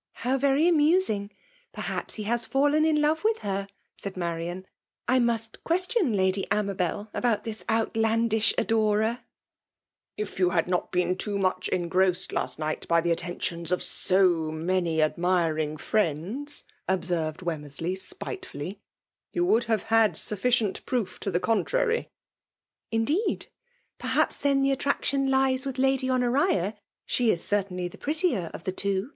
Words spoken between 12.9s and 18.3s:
the attentions of so many ad* 'miring friends, observed WommeiBky